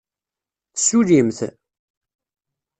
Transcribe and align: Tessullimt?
Tessullimt? 0.73 1.39